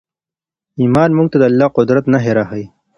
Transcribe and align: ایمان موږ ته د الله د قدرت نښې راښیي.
ایمان 0.81 1.09
موږ 1.17 1.27
ته 1.31 1.37
د 1.39 1.43
الله 1.49 1.69
د 1.71 1.75
قدرت 1.77 2.03
نښې 2.11 2.31
راښیي. 2.37 2.65